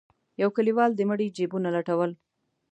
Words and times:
يو 0.41 0.49
کليوال 0.55 0.91
د 0.95 1.01
مړي 1.09 1.27
جيبونه 1.37 1.69
لټول. 1.75 2.11